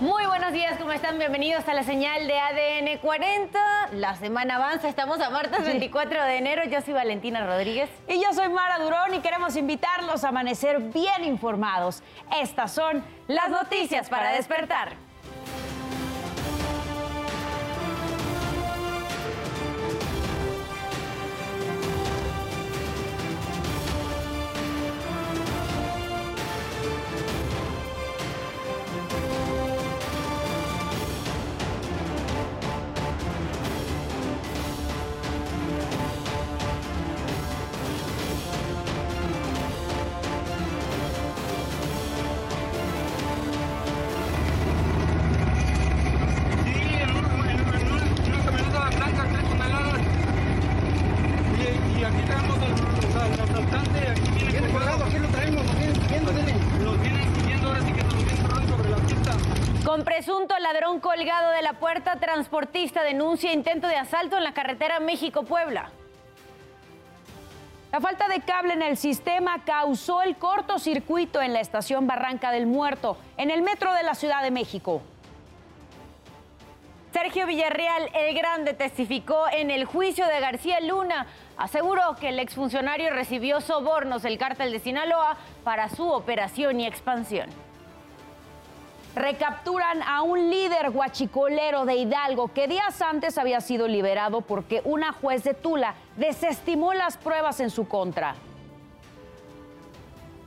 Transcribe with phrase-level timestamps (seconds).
[0.00, 1.18] Muy buenos días, ¿cómo están?
[1.18, 3.88] Bienvenidos a la señal de ADN 40.
[3.92, 6.64] La semana avanza, estamos a martes 24 de enero.
[6.64, 7.90] Yo soy Valentina Rodríguez.
[8.08, 12.02] Y yo soy Mara Durón y queremos invitarlos a amanecer bien informados.
[12.40, 15.11] Estas son las noticias para despertar.
[61.00, 65.90] Colgado de la puerta, transportista denuncia intento de asalto en la carretera México-Puebla.
[67.90, 72.66] La falta de cable en el sistema causó el cortocircuito en la estación Barranca del
[72.66, 75.02] Muerto, en el metro de la Ciudad de México.
[77.12, 81.26] Sergio Villarreal el Grande testificó en el juicio de García Luna.
[81.58, 87.50] Aseguró que el exfuncionario recibió sobornos del cártel de Sinaloa para su operación y expansión.
[89.14, 95.12] Recapturan a un líder guachicolero de Hidalgo que días antes había sido liberado porque una
[95.12, 98.34] juez de Tula desestimó las pruebas en su contra.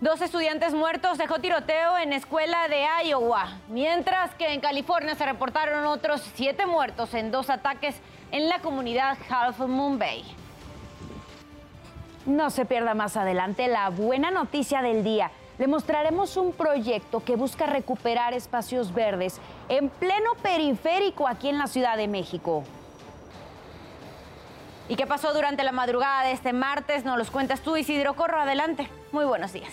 [0.02, 5.86] Dos estudiantes muertos dejó tiroteo en escuela de Iowa, mientras que en California se reportaron
[5.86, 7.96] otros siete muertos en dos ataques
[8.32, 10.26] en la comunidad Half Moon Bay.
[12.26, 17.36] No se pierda más adelante la buena noticia del día le mostraremos un proyecto que
[17.36, 19.40] busca recuperar espacios verdes
[19.70, 22.64] en pleno periférico aquí en la Ciudad de México.
[24.88, 27.06] ¿Y qué pasó durante la madrugada de este martes?
[27.06, 28.40] Nos los cuentas tú, Isidro Corro.
[28.40, 28.88] Adelante.
[29.12, 29.72] Muy buenos días.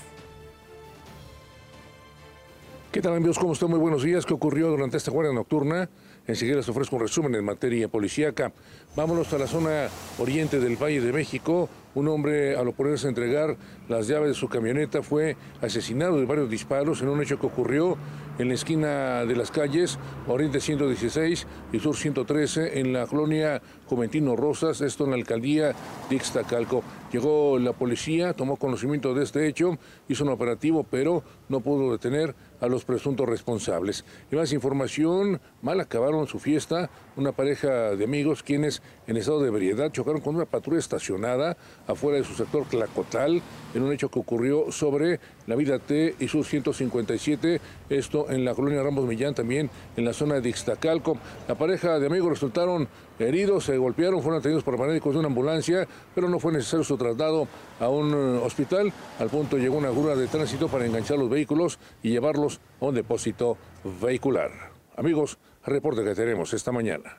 [2.90, 3.38] ¿Qué tal amigos?
[3.38, 3.70] ¿Cómo están?
[3.70, 4.24] Muy buenos días.
[4.24, 5.88] ¿Qué ocurrió durante esta guardia nocturna?
[6.26, 8.52] Enseguida les ofrezco un resumen en materia policíaca.
[8.94, 9.88] Vámonos a la zona
[10.18, 11.68] oriente del Valle de México.
[11.94, 13.56] Un hombre, al oponerse a entregar
[13.88, 17.98] las llaves de su camioneta, fue asesinado de varios disparos en un hecho que ocurrió
[18.38, 24.36] en la esquina de las calles Oriente 116 y Sur 113 en la colonia Juventino
[24.36, 25.74] Rosas, esto en la alcaldía
[26.08, 26.82] de Ixtacalco.
[27.12, 29.78] Llegó la policía, tomó conocimiento de este hecho,
[30.08, 34.04] hizo un operativo, pero no pudo detener a los presuntos responsables.
[34.30, 39.48] Y más información, mal acabaron su fiesta una pareja de amigos quienes en estado de
[39.48, 41.56] ebriedad chocaron con una patrulla estacionada
[41.86, 43.42] afuera de su sector Clacotal
[43.74, 48.54] en un hecho que ocurrió sobre la vida T y sus 157, esto en la
[48.54, 51.18] colonia Ramos Millán, también en la zona de Ixtacalco.
[51.48, 52.88] La pareja de amigos resultaron
[53.18, 56.96] heridos, se golpearon, fueron atendidos por paramédicos de una ambulancia, pero no fue necesario su
[56.96, 57.48] traslado
[57.80, 58.92] a un eh, hospital.
[59.18, 62.94] Al punto llegó una grúa de tránsito para enganchar los vehículos y llevarlos a un
[62.94, 63.56] depósito
[64.00, 64.50] vehicular.
[64.96, 67.18] Amigos, reporte que tenemos esta mañana.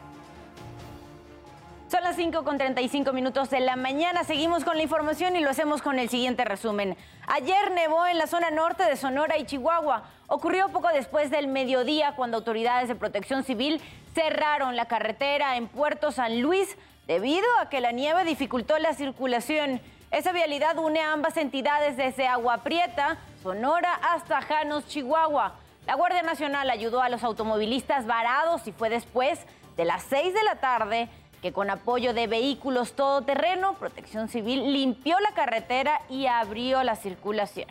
[1.89, 4.23] Son las 5 con 35 minutos de la mañana.
[4.23, 6.97] Seguimos con la información y lo hacemos con el siguiente resumen.
[7.27, 10.03] Ayer nevó en la zona norte de Sonora y Chihuahua.
[10.27, 13.81] Ocurrió poco después del mediodía cuando autoridades de protección civil
[14.13, 16.77] cerraron la carretera en Puerto San Luis
[17.07, 19.81] debido a que la nieve dificultó la circulación.
[20.15, 25.56] Esa vialidad une a ambas entidades desde Agua Prieta, Sonora, hasta Janos, Chihuahua.
[25.85, 29.45] La Guardia Nacional ayudó a los automovilistas varados y fue después
[29.75, 31.09] de las 6 de la tarde
[31.41, 37.67] que con apoyo de vehículos todoterreno, Protección Civil limpió la carretera y abrió la circulación.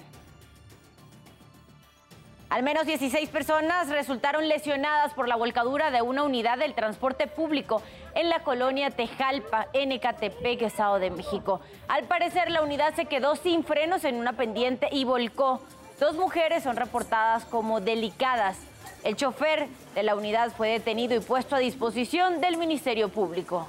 [2.55, 7.83] Al menos 16 personas resultaron lesionadas por la volcadura de una unidad del transporte público
[8.15, 11.61] en la colonia Tejalpa, en Ecatepec, Estado de México.
[11.89, 15.63] Al parecer, la unidad se quedó sin frenos en una pendiente y volcó.
[15.99, 18.57] Dos mujeres son reportadas como delicadas.
[19.03, 19.67] El chofer
[19.97, 23.67] de la unidad fue detenido y puesto a disposición del Ministerio Público.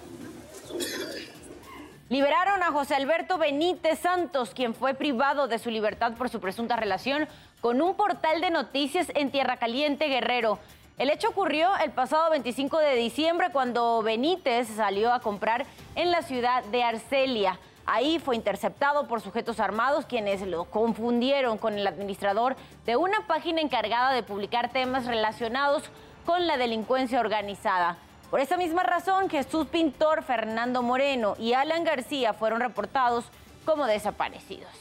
[2.16, 6.78] Liberaron a José Alberto Benítez Santos, quien fue privado de su libertad por su presunta
[6.78, 7.28] relación
[7.60, 10.58] con un portal de noticias en Tierra Caliente, Guerrero.
[10.98, 15.66] El hecho ocurrió el pasado 25 de diciembre cuando Benítez salió a comprar
[15.96, 17.60] en la ciudad de Arcelia.
[17.86, 23.60] Ahí fue interceptado por sujetos armados quienes lo confundieron con el administrador de una página
[23.60, 25.84] encargada de publicar temas relacionados
[26.26, 27.98] con la delincuencia organizada.
[28.36, 33.24] Por esa misma razón, Jesús Pintor, Fernando Moreno y Alan García fueron reportados
[33.64, 34.74] como desaparecidos.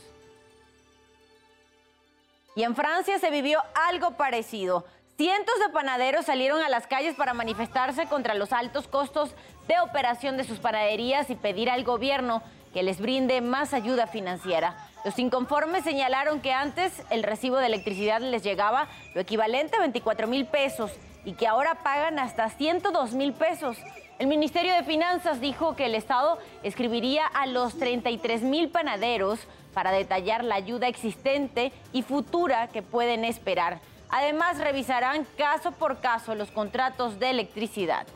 [2.57, 4.85] Y en Francia se vivió algo parecido.
[5.17, 9.31] Cientos de panaderos salieron a las calles para manifestarse contra los altos costos
[9.69, 12.43] de operación de sus panaderías y pedir al gobierno
[12.73, 14.77] que les brinde más ayuda financiera.
[15.05, 20.27] Los inconformes señalaron que antes el recibo de electricidad les llegaba lo equivalente a 24
[20.27, 20.91] mil pesos
[21.25, 23.77] y que ahora pagan hasta 102 mil pesos.
[24.19, 29.41] El Ministerio de Finanzas dijo que el Estado escribiría a los 33 mil panaderos
[29.73, 33.81] para detallar la ayuda existente y futura que pueden esperar.
[34.09, 38.07] Además, revisarán caso por caso los contratos de electricidad.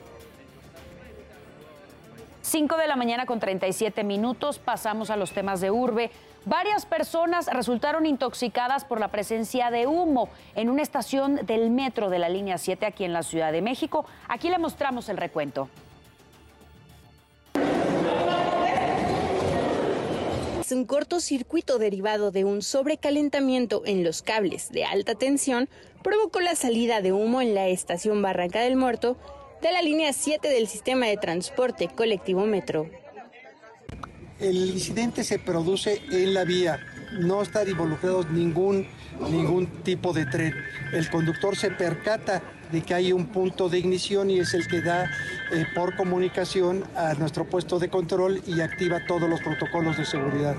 [2.43, 6.11] 5 de la mañana con 37 minutos, pasamos a los temas de urbe.
[6.48, 12.18] Varias personas resultaron intoxicadas por la presencia de humo en una estación del metro de
[12.18, 14.06] la línea 7 aquí en la Ciudad de México.
[14.28, 15.68] Aquí le mostramos el recuento.
[20.70, 25.68] un cortocircuito derivado de un sobrecalentamiento en los cables de alta tensión
[26.02, 29.16] provocó la salida de humo en la estación Barranca del Muerto
[29.62, 32.86] de la línea 7 del sistema de transporte colectivo Metro.
[34.40, 36.79] El incidente se produce en la vía,
[37.12, 38.87] no está involucrado ningún,
[39.31, 40.55] ningún tipo de tren.
[40.92, 44.80] El conductor se percata de que hay un punto de ignición y es el que
[44.80, 45.11] da
[45.52, 50.57] eh, por comunicación a nuestro puesto de control y activa todos los protocolos de seguridad.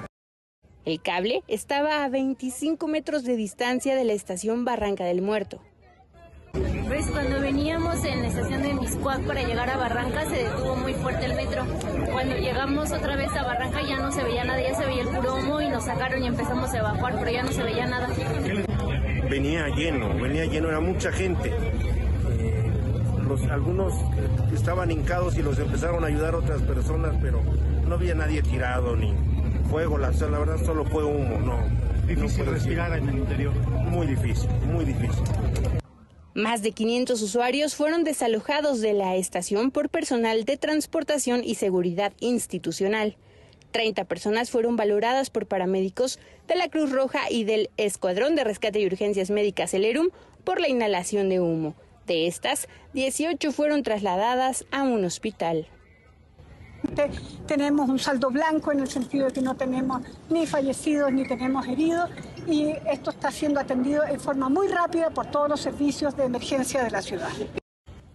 [0.84, 5.62] El cable estaba a 25 metros de distancia de la estación Barranca del Muerto.
[7.00, 10.94] Pues cuando veníamos en la estación de Miscuac para llegar a Barranca se detuvo muy
[10.96, 11.64] fuerte el metro.
[12.12, 15.08] Cuando llegamos otra vez a Barranca ya no se veía nada, ya se veía el
[15.08, 18.10] puro humo y nos sacaron y empezamos a evacuar, pero ya no se veía nada.
[19.30, 21.54] Venía lleno, venía lleno, era mucha gente.
[22.38, 22.72] Eh,
[23.26, 23.94] los, algunos
[24.54, 27.42] estaban hincados y los empezaron a ayudar otras personas, pero
[27.88, 29.14] no había nadie tirado ni
[29.70, 31.60] fuego, la, la verdad solo fue humo, no.
[32.06, 33.54] Difícil respirar en el interior.
[33.86, 35.24] Muy difícil, muy difícil.
[36.36, 42.14] Más de 500 usuarios fueron desalojados de la estación por personal de transportación y seguridad
[42.20, 43.18] institucional.
[43.72, 48.80] 30 personas fueron valoradas por paramédicos de la Cruz Roja y del Escuadrón de Rescate
[48.80, 50.10] y Urgencias Médicas Elerum
[50.44, 51.76] por la inhalación de humo.
[52.06, 55.68] De estas, 18 fueron trasladadas a un hospital.
[57.48, 61.68] Tenemos un saldo blanco en el sentido de que no tenemos ni fallecidos ni tenemos
[61.68, 62.10] heridos
[62.48, 66.84] y esto está siendo atendido en forma muy rápida por todos los servicios de emergencia
[66.84, 67.30] de la ciudad.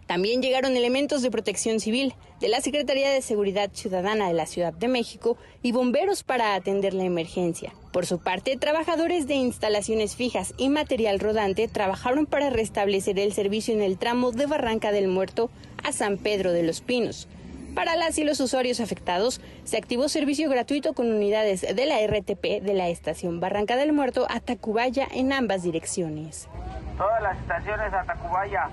[0.07, 4.73] También llegaron elementos de protección civil de la Secretaría de Seguridad Ciudadana de la Ciudad
[4.73, 7.73] de México y bomberos para atender la emergencia.
[7.91, 13.73] Por su parte, trabajadores de instalaciones fijas y material rodante trabajaron para restablecer el servicio
[13.73, 15.51] en el tramo de Barranca del Muerto
[15.83, 17.27] a San Pedro de los Pinos.
[17.75, 22.63] Para las y los usuarios afectados, se activó servicio gratuito con unidades de la RTP
[22.63, 26.49] de la estación Barranca del Muerto a Tacubaya en ambas direcciones.
[26.97, 28.71] Todas las estaciones a Tacubaya.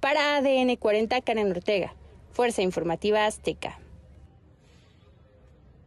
[0.00, 1.92] Para ADN 40, Karen Ortega,
[2.32, 3.78] Fuerza Informativa Azteca.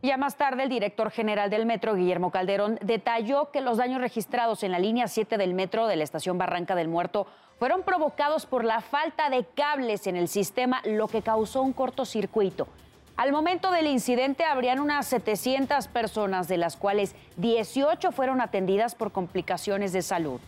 [0.02, 4.64] Ya más tarde, el director general del metro, Guillermo Calderón, detalló que los daños registrados
[4.64, 7.28] en la línea 7 del metro de la estación Barranca del Muerto
[7.58, 12.70] fueron provocados por la falta de cables en el sistema, lo que causó un cortocircuito.
[13.18, 19.12] Al momento del incidente habrían unas 700 personas, de las cuales 18 fueron atendidas por
[19.12, 20.40] complicaciones de salud.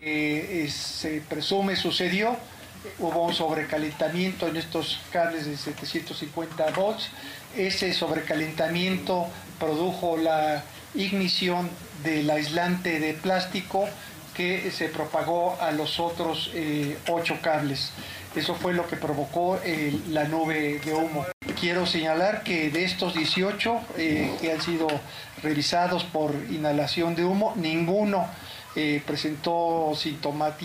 [0.00, 2.36] Eh, se presume sucedió,
[2.98, 7.08] hubo un sobrecalentamiento en estos cables de 750 volts,
[7.56, 9.26] ese sobrecalentamiento
[9.58, 10.62] produjo la
[10.94, 11.70] ignición
[12.02, 13.88] del aislante de plástico
[14.34, 17.92] que se propagó a los otros eh, ocho cables.
[18.34, 21.24] Eso fue lo que provocó eh, la nube de humo.
[21.58, 24.88] Quiero señalar que de estos 18 eh, que han sido
[25.42, 28.26] revisados por inhalación de humo, ninguno
[29.06, 30.58] presentó síntomas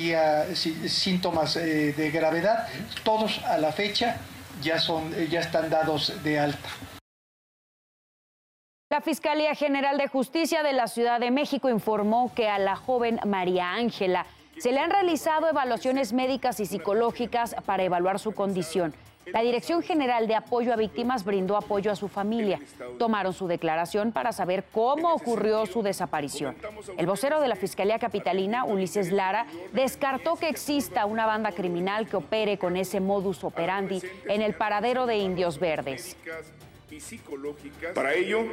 [1.56, 2.68] de gravedad.
[3.04, 4.18] Todos a la fecha
[4.62, 6.70] ya, son, ya están dados de alta.
[8.90, 13.22] La Fiscalía General de Justicia de la Ciudad de México informó que a la joven
[13.26, 14.26] María Ángela
[14.58, 18.94] se le han realizado evaluaciones médicas y psicológicas para evaluar su condición.
[19.34, 22.60] La Dirección General de Apoyo a Víctimas brindó apoyo a su familia.
[23.00, 26.56] Tomaron su declaración para saber cómo ocurrió su desaparición.
[26.98, 32.18] El vocero de la Fiscalía Capitalina, Ulises Lara, descartó que exista una banda criminal que
[32.18, 36.18] opere con ese modus operandi en el paradero de Indios Verdes.
[37.96, 38.44] Para ello,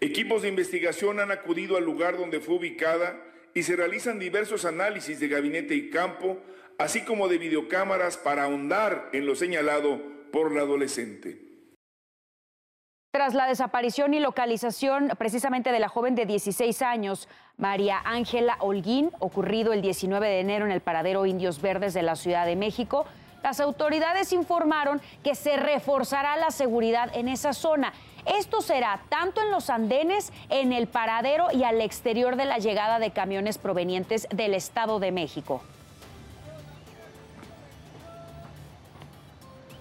[0.00, 3.16] equipos de investigación han acudido al lugar donde fue ubicada
[3.52, 6.38] y se realizan diversos análisis de gabinete y campo,
[6.78, 11.50] así como de videocámaras para ahondar en lo señalado por la adolescente.
[13.12, 19.10] Tras la desaparición y localización precisamente de la joven de 16 años, María Ángela Holguín,
[19.18, 23.06] ocurrido el 19 de enero en el paradero Indios Verdes de la Ciudad de México,
[23.42, 27.92] las autoridades informaron que se reforzará la seguridad en esa zona.
[28.38, 32.98] Esto será tanto en los andenes, en el paradero y al exterior de la llegada
[32.98, 35.62] de camiones provenientes del Estado de México.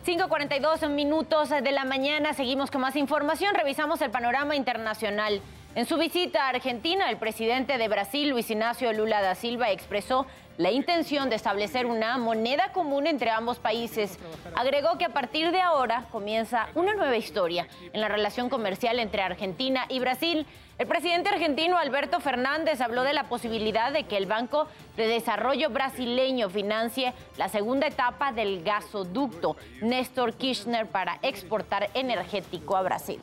[0.09, 5.39] 5.42 minutos de la mañana, seguimos con más información, revisamos el panorama internacional.
[5.75, 10.25] En su visita a Argentina, el presidente de Brasil, Luis Ignacio Lula da Silva, expresó
[10.57, 14.17] la intención de establecer una moneda común entre ambos países.
[14.55, 19.21] Agregó que a partir de ahora comienza una nueva historia en la relación comercial entre
[19.21, 20.47] Argentina y Brasil.
[20.79, 25.69] El presidente argentino Alberto Fernández habló de la posibilidad de que el Banco de Desarrollo
[25.69, 33.21] brasileño financie la segunda etapa del gasoducto Néstor Kirchner para exportar energético a Brasil.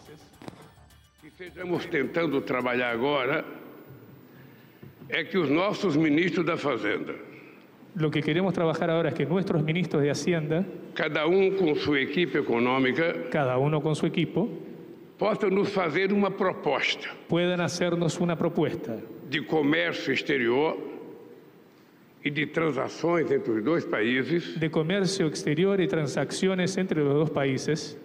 [1.38, 3.45] Estamos tentando trabalhar agora
[5.11, 7.14] é que os nossos ministros da Fazenda.
[7.95, 10.64] Lo que queremos trabajar ahora es que nuestros ministros de Hacienda,
[10.95, 14.49] cada um com sua equipe econômica, cada uno con su equipo,
[15.19, 17.11] possam nos fazer uma proposta.
[17.28, 20.78] Puedan hacernos una propuesta de comércio exterior
[22.25, 24.59] e de transações entre os dois países.
[24.59, 27.99] De comercio exterior y transacciones entre los dos países.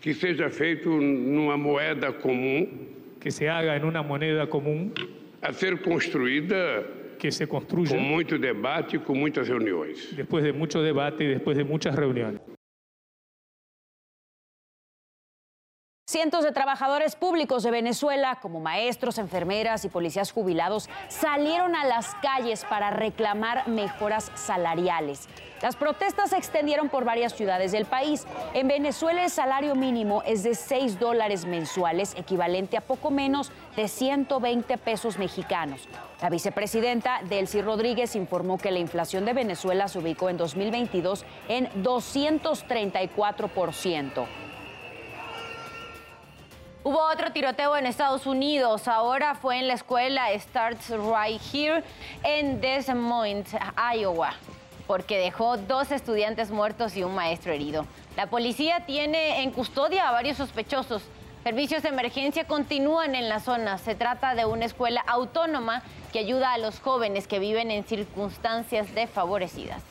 [0.00, 2.66] Que seja feito numa moeda comum.
[3.20, 4.92] Que se haga en una moneda común
[5.42, 6.84] a ser construída
[7.18, 10.12] que se construya com muito debate e com muitas reuniões.
[10.14, 12.40] Después de mucho debate y después de muchas reuniones.
[16.20, 22.14] Cientos de trabajadores públicos de Venezuela, como maestros, enfermeras y policías jubilados, salieron a las
[22.16, 25.30] calles para reclamar mejoras salariales.
[25.62, 28.26] Las protestas se extendieron por varias ciudades del país.
[28.52, 33.88] En Venezuela el salario mínimo es de 6 dólares mensuales, equivalente a poco menos de
[33.88, 35.88] 120 pesos mexicanos.
[36.20, 41.70] La vicepresidenta Delcy Rodríguez informó que la inflación de Venezuela se ubicó en 2022 en
[41.82, 44.26] 234%.
[46.82, 48.88] Hubo otro tiroteo en Estados Unidos.
[48.88, 51.84] Ahora fue en la escuela Starts Right Here
[52.22, 53.54] en Des Moines,
[53.94, 54.32] Iowa.
[54.86, 57.84] porque dejó dos estudiantes muertos y un maestro herido.
[58.16, 61.02] La policía tiene en custodia a varios sospechosos.
[61.44, 63.76] Servicios de emergencia continúan en la zona.
[63.76, 65.82] Se trata de una escuela autónoma
[66.12, 69.82] que ayuda a los jóvenes que viven en circunstancias desfavorecidas.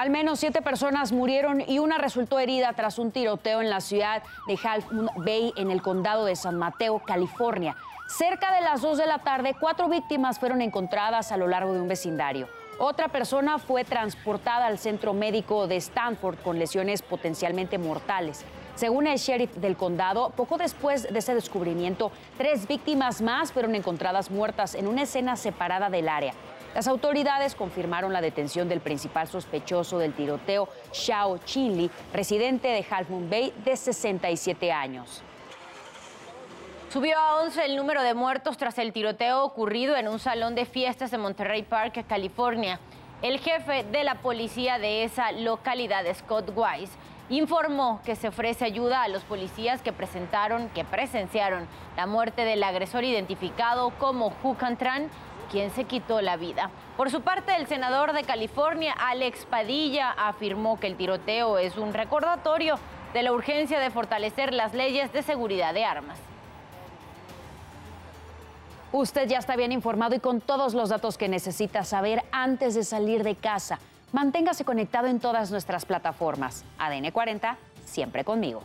[0.00, 4.22] Al menos siete personas murieron y una resultó herida tras un tiroteo en la ciudad
[4.46, 7.76] de Half Moon Bay, en el condado de San Mateo, California.
[8.08, 11.82] Cerca de las 2 de la tarde, cuatro víctimas fueron encontradas a lo largo de
[11.82, 12.48] un vecindario.
[12.78, 18.46] Otra persona fue transportada al centro médico de Stanford con lesiones potencialmente mortales.
[18.76, 24.30] Según el sheriff del condado, poco después de ese descubrimiento, tres víctimas más fueron encontradas
[24.30, 26.32] muertas en una escena separada del área.
[26.74, 33.10] Las autoridades confirmaron la detención del principal sospechoso del tiroteo, Xiao Chinli, residente de Half
[33.10, 35.22] Moon Bay de 67 años.
[36.92, 40.64] Subió a 11 el número de muertos tras el tiroteo ocurrido en un salón de
[40.64, 42.78] fiestas de Monterrey Park, California.
[43.22, 46.92] El jefe de la policía de esa localidad, Scott Wise,
[47.28, 52.62] informó que se ofrece ayuda a los policías que presentaron, que presenciaron la muerte del
[52.62, 54.32] agresor identificado como
[54.78, 55.10] Tran
[55.50, 56.70] quien se quitó la vida.
[56.96, 61.92] Por su parte, el senador de California, Alex Padilla, afirmó que el tiroteo es un
[61.92, 62.78] recordatorio
[63.12, 66.18] de la urgencia de fortalecer las leyes de seguridad de armas.
[68.92, 72.82] Usted ya está bien informado y con todos los datos que necesita saber antes de
[72.82, 73.78] salir de casa.
[74.12, 76.64] Manténgase conectado en todas nuestras plataformas.
[76.78, 78.62] ADN 40, siempre conmigo.